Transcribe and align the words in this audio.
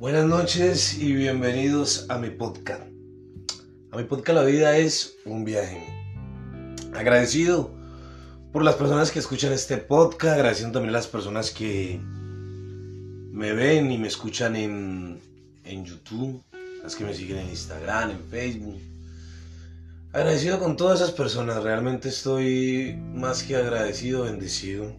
Buenas 0.00 0.24
noches 0.24 0.98
y 0.98 1.12
bienvenidos 1.12 2.06
a 2.08 2.16
mi 2.16 2.30
podcast. 2.30 2.84
A 3.90 3.98
mi 3.98 4.04
podcast 4.04 4.38
La 4.38 4.44
vida 4.44 4.78
es 4.78 5.18
un 5.26 5.44
viaje. 5.44 5.86
Agradecido 6.94 7.70
por 8.50 8.64
las 8.64 8.76
personas 8.76 9.10
que 9.10 9.18
escuchan 9.18 9.52
este 9.52 9.76
podcast, 9.76 10.36
agradeciendo 10.36 10.78
también 10.78 10.94
a 10.94 10.96
las 10.96 11.06
personas 11.06 11.50
que 11.50 12.00
me 12.00 13.52
ven 13.52 13.92
y 13.92 13.98
me 13.98 14.08
escuchan 14.08 14.56
en, 14.56 15.20
en 15.64 15.84
YouTube, 15.84 16.42
las 16.82 16.96
que 16.96 17.04
me 17.04 17.12
siguen 17.12 17.36
en 17.36 17.50
Instagram, 17.50 18.12
en 18.12 18.24
Facebook. 18.30 18.80
Agradecido 20.14 20.60
con 20.60 20.78
todas 20.78 21.02
esas 21.02 21.12
personas, 21.12 21.62
realmente 21.62 22.08
estoy 22.08 22.98
más 23.12 23.42
que 23.42 23.54
agradecido, 23.54 24.22
bendecido. 24.22 24.96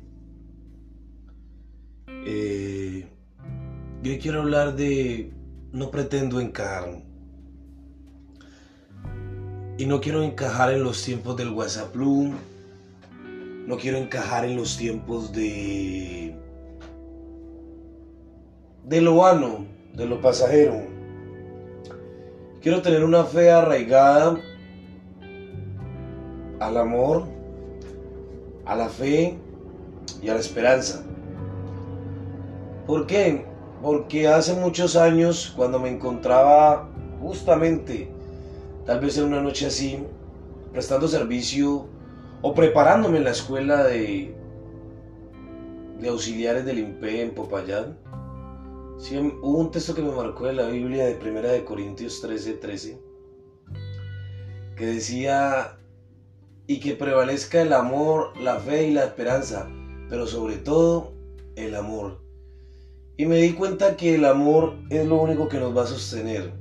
Eh, 2.08 3.08
yo 4.02 4.18
quiero 4.20 4.42
hablar 4.42 4.76
de 4.76 5.32
no 5.72 5.92
pretendo 5.92 6.40
encajar. 6.40 7.04
Y 9.78 9.86
no 9.86 10.02
quiero 10.02 10.24
encajar 10.24 10.74
en 10.74 10.84
los 10.84 11.04
tiempos 11.04 11.38
del 11.38 11.50
WhatsApp 11.50 11.94
Blue. 11.94 12.34
No 13.68 13.78
quiero 13.78 13.98
encajar 13.98 14.46
en 14.46 14.56
los 14.56 14.78
tiempos 14.78 15.32
de 15.32 16.36
de 18.84 19.02
lo 19.02 19.18
vano, 19.18 19.66
de 19.94 20.06
lo 20.08 20.20
pasajero. 20.20 20.82
Quiero 22.62 22.82
tener 22.82 23.04
una 23.04 23.24
fe 23.24 23.52
arraigada 23.52 24.40
al 26.60 26.78
amor, 26.78 27.26
a 28.66 28.76
la 28.76 28.90
fe 28.90 29.38
y 30.22 30.30
a 30.30 30.34
la 30.34 30.40
esperanza. 30.40 31.04
¿Por 32.86 33.08
qué? 33.08 33.51
Porque 33.82 34.28
hace 34.28 34.54
muchos 34.54 34.96
años, 34.96 35.54
cuando 35.56 35.80
me 35.80 35.90
encontraba 35.90 36.90
justamente, 37.20 38.12
tal 38.86 39.00
vez 39.00 39.18
en 39.18 39.26
una 39.26 39.42
noche 39.42 39.68
así, 39.68 40.04
prestando 40.72 41.08
servicio 41.08 41.88
o 42.42 42.54
preparándome 42.54 43.18
en 43.18 43.24
la 43.24 43.32
escuela 43.32 43.84
de, 43.84 44.36
de 46.00 46.10
auxiliares 46.10 46.66
del 46.66 46.80
IMPE 46.80 47.24
en 47.24 47.32
Popayán, 47.34 47.98
hubo 49.42 49.58
un 49.58 49.72
texto 49.72 49.96
que 49.96 50.02
me 50.02 50.12
marcó 50.12 50.46
de 50.46 50.54
la 50.54 50.68
Biblia 50.68 51.06
de 51.06 51.16
Primera 51.16 51.52
de 51.52 51.64
Corintios 51.64 52.22
13, 52.22 52.54
13, 52.54 53.02
que 54.76 54.86
decía, 54.86 55.78
y 56.68 56.80
que 56.80 56.96
prevalezca 56.96 57.62
el 57.62 57.74
amor, 57.74 58.38
la 58.40 58.58
fe 58.58 58.88
y 58.88 58.92
la 58.92 59.06
esperanza, 59.06 59.68
pero 60.10 60.28
sobre 60.28 60.58
todo 60.58 61.14
el 61.56 61.76
amor. 61.76 62.22
Y 63.22 63.28
me 63.28 63.38
di 63.38 63.52
cuenta 63.52 63.98
que 63.98 64.16
el 64.16 64.26
amor 64.26 64.80
es 64.90 65.06
lo 65.06 65.22
único 65.22 65.48
que 65.48 65.60
nos 65.60 65.78
va 65.78 65.84
a 65.84 65.86
sostener. 65.86 66.52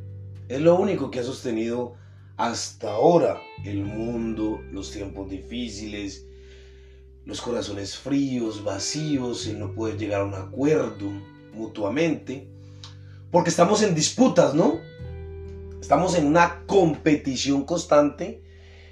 Es 0.46 0.60
lo 0.60 0.78
único 0.78 1.10
que 1.10 1.20
ha 1.20 1.22
sostenido 1.22 1.94
hasta 2.36 2.90
ahora 2.90 3.40
el 3.64 3.82
mundo, 3.82 4.60
los 4.70 4.90
tiempos 4.90 5.30
difíciles, 5.30 6.26
los 7.24 7.40
corazones 7.40 7.96
fríos, 7.96 8.62
vacíos, 8.62 9.46
el 9.46 9.58
no 9.58 9.72
poder 9.72 9.96
llegar 9.96 10.20
a 10.20 10.24
un 10.26 10.34
acuerdo 10.34 11.10
mutuamente. 11.54 12.46
Porque 13.30 13.48
estamos 13.48 13.82
en 13.82 13.94
disputas, 13.94 14.54
¿no? 14.54 14.80
Estamos 15.80 16.14
en 16.14 16.26
una 16.26 16.66
competición 16.66 17.64
constante 17.64 18.42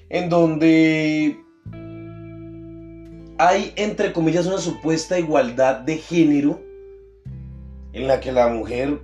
en 0.08 0.30
donde 0.30 1.38
hay, 3.36 3.75
entre 3.77 4.14
comillas, 4.14 4.47
una 4.47 4.56
supuesta 4.56 5.19
igualdad 5.19 5.80
de 5.80 5.98
género 5.98 6.66
en 7.98 8.06
la 8.06 8.20
que 8.20 8.31
la 8.31 8.47
mujer 8.48 9.00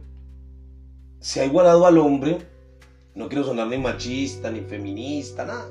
se 1.18 1.40
ha 1.40 1.44
igualado 1.44 1.86
al 1.86 1.98
hombre. 1.98 2.38
No 3.16 3.28
quiero 3.28 3.44
sonar 3.44 3.66
ni 3.66 3.78
machista, 3.78 4.50
ni 4.50 4.60
feminista, 4.60 5.44
nada. 5.44 5.68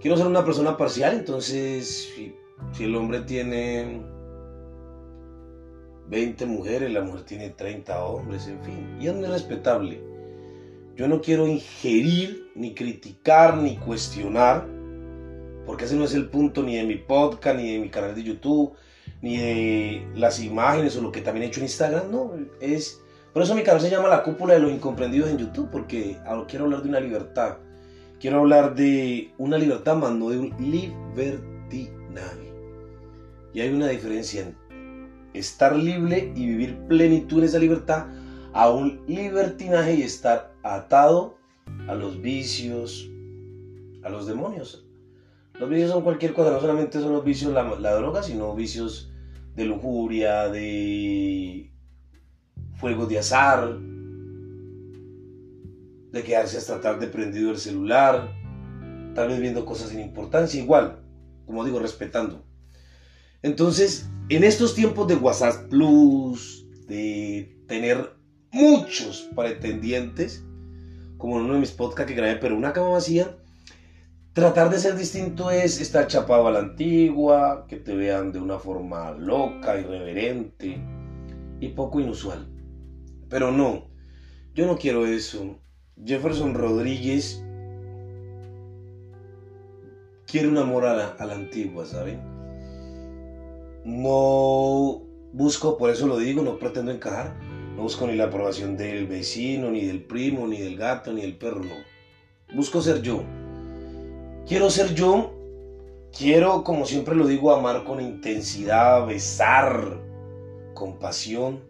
Quiero 0.00 0.16
ser 0.16 0.26
una 0.26 0.44
persona 0.44 0.76
parcial, 0.76 1.14
entonces 1.14 2.08
si, 2.14 2.84
el 2.84 2.94
hombre 2.96 3.20
tiene 3.20 4.02
20 6.08 6.46
mujeres, 6.46 6.92
la 6.92 7.02
mujer 7.02 7.22
tiene 7.22 7.50
30 7.50 8.04
hombres, 8.04 8.48
en 8.48 8.62
fin. 8.62 8.96
Y 9.00 9.06
es 9.06 9.14
muy 9.14 9.26
respetable. 9.26 10.00
Yo 10.96 11.06
no 11.06 11.20
quiero 11.20 11.46
ingerir, 11.46 12.50
ni 12.56 12.74
criticar, 12.74 13.56
ni 13.58 13.76
cuestionar, 13.76 14.66
porque 15.66 15.84
ese 15.84 15.94
no 15.94 16.04
es 16.04 16.14
el 16.14 16.28
punto 16.28 16.64
ni 16.64 16.76
de 16.76 16.84
mi 16.84 16.96
podcast, 16.96 17.56
ni 17.56 17.72
de 17.72 17.78
mi 17.78 17.88
canal 17.90 18.16
de 18.16 18.24
YouTube, 18.24 18.74
ni 19.20 19.36
de 19.36 20.08
las 20.14 20.40
imágenes 20.40 20.96
o 20.96 21.02
lo 21.02 21.12
que 21.12 21.20
también 21.20 21.44
he 21.44 21.46
hecho 21.48 21.60
en 21.60 21.66
Instagram, 21.66 22.10
no, 22.10 22.32
es... 22.60 23.02
Por 23.32 23.42
eso 23.42 23.54
mi 23.54 23.62
canal 23.62 23.80
se 23.80 23.90
llama 23.90 24.08
La 24.08 24.22
Cúpula 24.22 24.54
de 24.54 24.60
los 24.60 24.72
Incomprendidos 24.72 25.30
en 25.30 25.38
YouTube, 25.38 25.68
porque 25.70 26.16
quiero 26.48 26.64
hablar 26.64 26.82
de 26.82 26.88
una 26.88 27.00
libertad. 27.00 27.58
Quiero 28.18 28.38
hablar 28.38 28.74
de 28.74 29.32
una 29.38 29.58
libertad, 29.58 29.96
más 29.96 30.12
no 30.12 30.30
de 30.30 30.38
un 30.38 30.54
libertinaje. 30.58 32.52
Y 33.52 33.60
hay 33.60 33.68
una 33.68 33.88
diferencia 33.88 34.42
en 34.42 34.56
estar 35.34 35.76
libre 35.76 36.32
y 36.34 36.46
vivir 36.46 36.78
plenitud 36.88 37.38
en 37.38 37.44
esa 37.44 37.58
libertad 37.58 38.06
a 38.52 38.70
un 38.70 39.04
libertinaje 39.06 39.94
y 39.94 40.02
estar 40.02 40.52
atado 40.62 41.36
a 41.86 41.94
los 41.94 42.20
vicios, 42.20 43.08
a 44.02 44.08
los 44.08 44.26
demonios. 44.26 44.84
Los 45.54 45.68
vicios 45.68 45.90
son 45.90 46.02
cualquier 46.02 46.34
cosa, 46.34 46.50
no 46.50 46.60
solamente 46.60 47.00
son 47.00 47.12
los 47.12 47.24
vicios 47.24 47.52
la, 47.52 47.62
la 47.62 47.94
droga, 47.94 48.22
sino 48.22 48.54
vicios 48.54 49.07
de 49.58 49.64
lujuria, 49.64 50.48
de 50.48 51.72
fuegos 52.76 53.08
de 53.08 53.18
azar, 53.18 53.76
de 56.12 56.22
quedarse 56.22 56.56
hasta 56.56 56.80
tarde 56.80 57.08
prendido 57.08 57.50
el 57.50 57.58
celular, 57.58 58.32
tal 59.14 59.28
vez 59.28 59.40
viendo 59.40 59.66
cosas 59.66 59.90
sin 59.90 60.00
importancia, 60.00 60.62
igual, 60.62 61.02
como 61.44 61.64
digo, 61.64 61.80
respetando. 61.80 62.46
Entonces, 63.42 64.08
en 64.28 64.44
estos 64.44 64.74
tiempos 64.74 65.08
de 65.08 65.16
WhatsApp 65.16 65.68
Plus, 65.68 66.66
de 66.86 67.60
tener 67.66 68.14
muchos 68.52 69.28
pretendientes, 69.34 70.44
como 71.16 71.38
en 71.38 71.46
uno 71.46 71.54
de 71.54 71.60
mis 71.60 71.72
podcasts 71.72 72.08
que 72.08 72.16
grabé, 72.16 72.36
pero 72.36 72.56
una 72.56 72.72
cama 72.72 72.90
vacía, 72.90 73.36
tratar 74.38 74.70
de 74.70 74.78
ser 74.78 74.96
distinto 74.96 75.50
es 75.50 75.80
estar 75.80 76.06
chapado 76.06 76.46
a 76.46 76.52
la 76.52 76.60
antigua, 76.60 77.66
que 77.68 77.76
te 77.76 77.94
vean 77.94 78.32
de 78.32 78.38
una 78.38 78.58
forma 78.58 79.10
loca, 79.12 79.78
irreverente 79.78 80.78
y 81.60 81.68
poco 81.68 82.00
inusual. 82.00 82.48
Pero 83.28 83.50
no, 83.50 83.88
yo 84.54 84.66
no 84.66 84.78
quiero 84.78 85.06
eso. 85.06 85.58
Jefferson 86.04 86.54
Rodríguez 86.54 87.44
quiere 90.26 90.48
un 90.48 90.58
amor 90.58 90.86
a 90.86 90.94
la, 90.94 91.34
antigua, 91.34 91.84
¿saben? 91.84 92.20
No 93.84 95.02
busco, 95.32 95.76
por 95.76 95.90
eso 95.90 96.06
lo 96.06 96.18
digo, 96.18 96.42
no 96.42 96.58
pretendo 96.58 96.92
encajar 96.92 97.34
no 97.78 97.84
busco 97.84 98.08
ni 98.08 98.16
la 98.16 98.24
aprobación 98.24 98.76
del 98.76 99.06
vecino, 99.06 99.70
ni 99.70 99.84
del 99.84 100.02
primo, 100.02 100.48
ni 100.48 100.58
del 100.58 100.76
gato, 100.76 101.12
ni 101.12 101.20
del 101.20 101.36
perro, 101.36 101.60
no. 101.60 101.76
Busco 102.52 102.82
ser 102.82 103.02
yo. 103.02 103.22
Quiero 104.48 104.70
ser 104.70 104.94
yo. 104.94 105.34
Quiero, 106.16 106.64
como 106.64 106.86
siempre 106.86 107.14
lo 107.14 107.26
digo, 107.26 107.52
amar 107.52 107.84
con 107.84 108.00
intensidad, 108.00 109.06
besar 109.06 110.00
con 110.74 110.98
pasión 110.98 111.60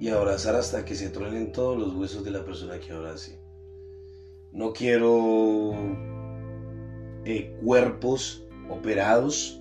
y 0.00 0.08
abrazar 0.08 0.54
hasta 0.54 0.84
que 0.84 0.94
se 0.94 1.08
truenen 1.08 1.50
todos 1.50 1.76
los 1.76 1.92
huesos 1.92 2.24
de 2.24 2.30
la 2.30 2.44
persona 2.44 2.78
que 2.78 2.92
abrace. 2.92 3.40
No 4.52 4.72
quiero 4.72 5.74
eh, 7.24 7.58
cuerpos 7.64 8.46
operados, 8.70 9.60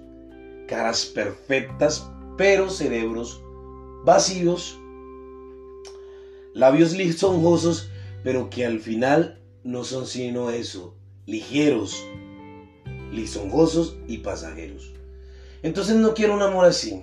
caras 0.68 1.07
perfectas, 1.07 2.07
pero 2.38 2.69
cerebros 2.69 3.42
vacíos, 4.06 4.80
labios 6.54 6.94
lisonjosos, 6.94 7.90
pero 8.24 8.51
que 8.51 8.63
al 8.63 8.80
final 8.80 9.42
no 9.68 9.84
son 9.84 10.08
sino 10.08 10.50
eso, 10.50 10.96
ligeros, 11.25 12.06
lisonjosos 13.12 13.98
y 14.08 14.19
pasajeros. 14.19 14.94
Entonces 15.62 15.98
no 15.98 16.14
quiero 16.14 16.34
un 16.34 16.42
amor 16.42 16.64
así. 16.64 17.02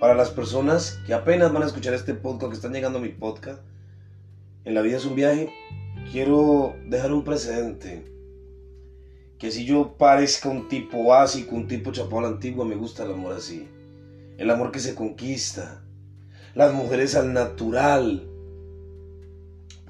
Para 0.00 0.16
las 0.16 0.30
personas 0.30 0.98
que 1.06 1.14
apenas 1.14 1.52
van 1.52 1.62
a 1.62 1.66
escuchar 1.66 1.94
este 1.94 2.14
podcast, 2.14 2.50
que 2.50 2.56
están 2.56 2.72
llegando 2.72 2.98
a 2.98 3.02
mi 3.02 3.10
podcast, 3.10 3.60
en 4.64 4.74
la 4.74 4.82
vida 4.82 4.96
es 4.96 5.04
un 5.04 5.14
viaje, 5.14 5.52
quiero 6.10 6.74
dejar 6.88 7.12
un 7.12 7.22
precedente. 7.22 8.10
Que 9.38 9.52
si 9.52 9.64
yo 9.64 9.96
parezca 9.96 10.48
un 10.48 10.66
tipo 10.66 11.04
básico, 11.04 11.54
un 11.54 11.68
tipo 11.68 11.92
chapado 11.92 12.18
a 12.18 12.22
la 12.22 12.28
antigua, 12.28 12.64
me 12.64 12.74
gusta 12.74 13.04
el 13.04 13.12
amor 13.12 13.34
así. 13.34 13.68
El 14.36 14.50
amor 14.50 14.72
que 14.72 14.80
se 14.80 14.96
conquista, 14.96 15.84
las 16.56 16.74
mujeres 16.74 17.14
al 17.14 17.32
natural. 17.32 18.31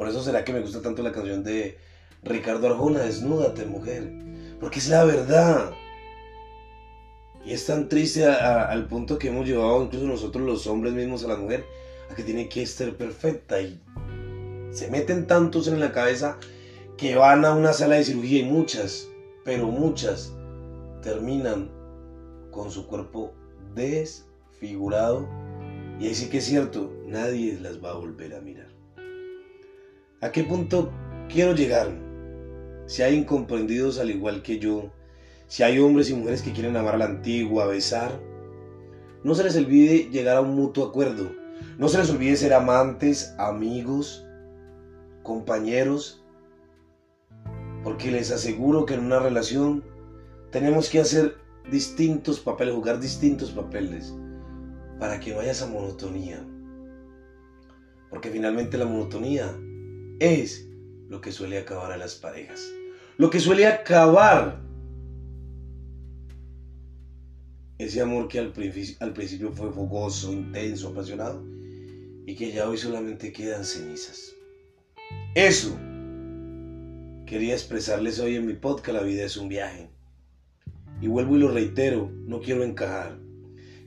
Por 0.03 0.11
eso 0.11 0.21
será 0.21 0.45
que 0.45 0.53
me 0.53 0.59
gusta 0.59 0.83
tanto 0.83 1.01
la 1.01 1.13
canción 1.13 1.45
de 1.45 1.79
Ricardo 2.25 2.67
Arjona, 2.67 3.03
Desnúdate, 3.03 3.67
mujer. 3.67 4.11
Porque 4.59 4.81
es 4.81 4.89
la 4.89 5.05
verdad. 5.05 5.71
Y 7.45 7.53
es 7.53 7.67
tan 7.67 7.89
triste 7.89 8.27
al 8.27 8.89
punto 8.89 9.17
que 9.17 9.29
hemos 9.29 9.47
llevado 9.47 9.85
incluso 9.85 10.07
nosotros 10.07 10.45
los 10.45 10.67
hombres 10.67 10.93
mismos 10.93 11.23
a 11.23 11.29
la 11.29 11.37
mujer 11.37 11.65
a 12.11 12.17
que 12.17 12.25
tiene 12.25 12.49
que 12.49 12.63
estar 12.63 12.93
perfecta 12.97 13.63
y 13.63 13.81
se 14.73 14.91
meten 14.91 15.29
tantos 15.29 15.69
en 15.69 15.79
la 15.79 15.93
cabeza 15.93 16.37
que 16.97 17.15
van 17.15 17.45
a 17.45 17.55
una 17.55 17.73
sala 17.73 17.95
de 17.95 18.05
cirugía 18.05 18.41
y 18.41 18.45
muchas, 18.45 19.07
pero 19.45 19.69
muchas, 19.69 20.33
terminan 21.01 21.71
con 22.51 22.73
su 22.73 22.89
cuerpo 22.89 23.35
desfigurado 23.77 25.29
y 26.01 26.09
ahí 26.09 26.15
sí 26.17 26.29
que 26.29 26.39
es 26.39 26.45
cierto, 26.45 26.93
nadie 27.07 27.57
las 27.61 27.81
va 27.81 27.93
a 27.93 27.95
volver 27.95 28.35
a 28.35 28.41
mirar. 28.41 28.82
¿A 30.23 30.31
qué 30.31 30.45
punto 30.45 30.93
quiero 31.29 31.53
llegar? 31.53 31.89
Si 32.87 33.03
hay 33.03 33.17
incomprendidos 33.17 33.99
al 33.99 34.09
igual 34.09 34.41
que 34.43 34.61
yo, 34.61 34.93
si 35.49 35.65
hay 35.65 35.81
hombres 35.81 36.11
y 36.11 36.15
mujeres 36.15 36.43
que 36.43 36.53
quieren 36.53 36.77
amar 36.77 36.95
a 36.95 36.99
la 36.99 37.07
antigua, 37.07 37.67
besar, 37.67 38.21
no 39.25 39.35
se 39.35 39.43
les 39.43 39.57
olvide 39.57 40.11
llegar 40.13 40.37
a 40.37 40.41
un 40.41 40.55
mutuo 40.55 40.87
acuerdo. 40.87 41.33
No 41.77 41.89
se 41.89 41.99
les 41.99 42.09
olvide 42.09 42.37
ser 42.37 42.55
amantes, 42.55 43.35
amigos, 43.37 44.25
compañeros, 45.25 46.25
porque 47.83 48.13
les 48.13 48.31
aseguro 48.31 48.87
que 48.87 48.95
en 48.95 49.01
una 49.01 49.19
relación 49.19 49.83
tenemos 50.53 50.89
que 50.89 51.01
hacer 51.01 51.37
distintos 51.69 52.39
papeles, 52.39 52.77
jugar 52.77 53.01
distintos 53.01 53.51
papeles, 53.51 54.15
para 55.01 55.19
que 55.19 55.35
no 55.35 55.41
haya 55.41 55.51
esa 55.51 55.67
monotonía. 55.67 56.47
Porque 58.09 58.31
finalmente 58.31 58.79
la 58.79 58.87
monotonía 58.87 59.53
es 60.23 60.69
lo 61.09 61.21
que 61.21 61.33
suele 61.33 61.59
acabar 61.59 61.93
a 61.93 61.97
las 61.97 62.15
parejas. 62.15 62.61
Lo 63.19 63.29
que 63.31 63.41
suele 63.41 63.67
acabar 63.67 64.63
ese 67.85 68.01
amor 68.01 68.29
que 68.29 68.39
al 68.39 68.53
principio, 68.53 69.53
fue 69.53 69.73
fogoso, 69.73 70.33
intenso, 70.33 70.89
apasionado 70.89 71.43
y 72.27 72.35
que 72.37 72.53
ya 72.53 72.69
hoy 72.69 72.79
solamente 72.79 73.33
quedan 73.33 73.65
cenizas. 73.65 74.33
Eso 75.35 75.77
quería 77.27 77.55
expresarles 77.55 78.21
hoy 78.21 78.37
en 78.37 78.47
mi 78.47 78.55
podcast 78.55 78.99
La 78.99 79.03
vida 79.03 79.25
es 79.25 79.37
un 79.37 79.49
viaje. 79.49 79.91
Y 81.01 81.09
vuelvo 81.09 81.37
y 81.37 81.41
lo 81.41 81.51
reitero, 81.51 82.11
no 82.13 82.41
quiero 82.41 82.63
encajar. 82.63 83.19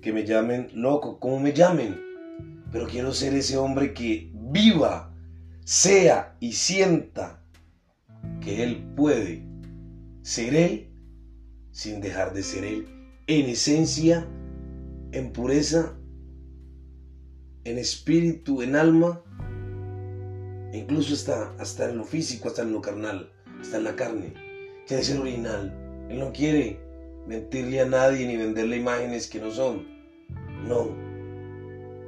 Que 0.01 0.11
me 0.11 0.25
llamen 0.25 0.67
loco, 0.73 1.19
como 1.19 1.39
me 1.39 1.53
llamen. 1.53 1.97
Pero 2.71 2.87
quiero 2.87 3.13
ser 3.13 3.33
ese 3.33 3.57
hombre 3.57 3.93
que 3.93 4.29
viva, 4.33 5.14
sea 5.65 6.37
y 6.39 6.53
sienta 6.53 7.41
que 8.39 8.63
él 8.63 8.93
puede 8.95 9.43
ser 10.21 10.55
él 10.55 10.89
sin 11.71 11.99
dejar 11.99 12.33
de 12.33 12.43
ser 12.43 12.63
él. 12.63 12.87
En 13.27 13.49
esencia, 13.49 14.27
en 15.11 15.33
pureza, 15.33 15.97
en 17.63 17.79
espíritu, 17.79 18.61
en 18.61 18.75
alma, 18.75 19.23
incluso 20.71 21.15
hasta, 21.15 21.51
hasta 21.57 21.89
en 21.89 21.97
lo 21.97 22.05
físico, 22.05 22.47
hasta 22.47 22.61
en 22.61 22.71
lo 22.71 22.81
carnal, 22.81 23.31
hasta 23.59 23.77
en 23.77 23.83
la 23.83 23.95
carne. 23.95 24.33
Quiere 24.87 25.03
ser 25.03 25.19
original. 25.19 25.73
Él 26.09 26.19
no 26.19 26.31
quiere 26.31 26.79
mentirle 27.27 27.81
a 27.81 27.85
nadie 27.85 28.27
ni 28.27 28.37
venderle 28.37 28.77
imágenes 28.77 29.27
que 29.27 29.39
no 29.39 29.49
son. 29.49 29.87
No. 30.67 31.04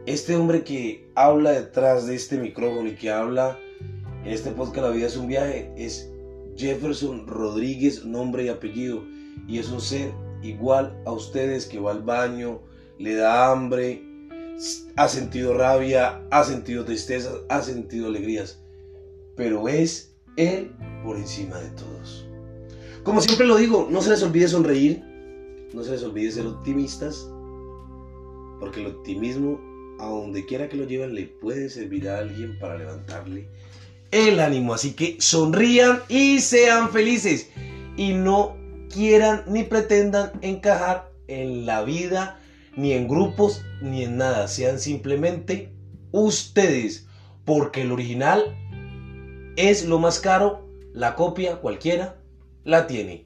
Este 0.08 0.38
hombre 0.38 0.64
que 0.64 1.06
habla 1.16 1.52
detrás 1.52 2.08
de 2.08 2.16
este 2.16 2.38
micrófono 2.38 2.88
y 2.88 2.96
que 2.96 3.12
habla 3.12 3.60
en 4.24 4.32
este 4.32 4.52
podcast 4.52 4.88
La 4.88 4.94
vida 4.94 5.08
es 5.08 5.18
un 5.18 5.28
viaje 5.28 5.70
es 5.76 6.10
Jefferson 6.56 7.28
Rodríguez, 7.28 8.06
nombre 8.06 8.46
y 8.46 8.48
apellido. 8.48 9.04
Y 9.50 9.60
es 9.60 9.70
un 9.70 9.82
ser 9.82 10.14
igual 10.42 10.98
a 11.06 11.12
ustedes 11.12 11.66
que 11.66 11.82
va 11.82 11.92
al 11.92 12.04
baño, 12.04 12.62
le 12.98 13.16
da 13.16 13.52
hambre, 13.52 14.02
ha 14.96 15.10
sentido 15.10 15.54
rabia, 15.54 16.26
ha 16.32 16.46
sentido 16.46 16.86
tristeza, 16.86 17.30
ha 17.50 17.62
sentido 17.62 18.08
alegrías. 18.08 18.62
Pero 19.36 19.68
es 19.68 20.16
Él 20.38 20.72
por 21.04 21.18
encima 21.18 21.60
de 21.60 21.70
todos. 21.72 22.26
Como 23.04 23.20
siempre 23.20 23.46
lo 23.46 23.58
digo, 23.58 23.90
no 23.92 24.02
se 24.02 24.12
les 24.12 24.24
olvide 24.24 24.48
sonreír, 24.48 25.04
no 25.74 25.84
se 25.84 25.92
les 25.92 26.04
olvide 26.04 26.32
ser 26.32 26.48
optimistas, 26.48 27.30
porque 28.62 28.80
el 28.80 28.88
optimismo, 28.88 29.60
a 30.00 30.08
donde 30.08 30.46
quiera 30.46 30.70
que 30.70 30.78
lo 30.78 30.86
lleven, 30.86 31.16
le 31.16 31.24
puede 31.26 31.70
servir 31.70 32.10
a 32.10 32.20
alguien 32.20 32.58
para 32.60 32.78
levantarle 32.78 33.48
el 34.12 34.40
ánimo. 34.40 34.74
Así 34.74 34.94
que 34.94 35.18
sonrían 35.20 36.02
y 36.08 36.40
sean 36.40 36.92
felices. 36.92 37.50
Y 37.96 38.14
no 38.14 38.56
quieran 38.94 39.44
ni 39.48 39.64
pretendan 39.64 40.32
encajar 40.42 41.12
en 41.28 41.66
la 41.66 41.84
vida, 41.84 42.40
ni 42.76 42.94
en 42.94 43.08
grupos, 43.08 43.64
ni 43.82 44.04
en 44.04 44.18
nada. 44.18 44.48
Sean 44.48 44.80
simplemente 44.80 45.74
ustedes. 46.12 47.08
Porque 47.46 47.82
el 47.82 47.92
original 47.92 48.56
es 49.56 49.86
lo 49.86 50.00
más 50.00 50.20
caro. 50.20 50.68
La 50.94 51.16
copia 51.16 51.58
cualquiera 51.58 52.18
la 52.64 52.88
tiene. 52.88 53.26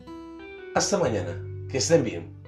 Hasta 0.75 0.97
mañana. 0.97 1.43
Que 1.69 1.77
estén 1.77 2.03
bien. 2.03 2.40